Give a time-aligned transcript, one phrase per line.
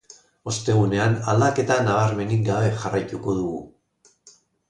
[0.51, 3.59] Ostegunean aldaketa nabarmenik gabe jarraituko dugu.